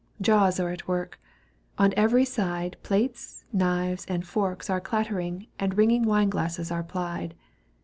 Jaws 0.19 0.59
are 0.59 0.69
at 0.71 0.87
work. 0.87 1.19
On 1.77 1.93
every 1.95 2.25
side 2.25 2.75
Plates, 2.81 3.43
knives 3.53 4.03
and 4.09 4.25
forks 4.25 4.67
are 4.67 4.81
clattering 4.81 5.45
And 5.59 5.77
ringing 5.77 6.05
wine 6.07 6.31
glasses 6.31 6.71
are 6.71 6.81
plied. 6.81 7.35